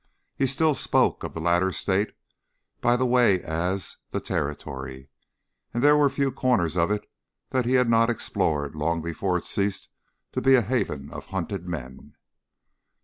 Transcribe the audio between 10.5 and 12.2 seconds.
a haven of hunted men.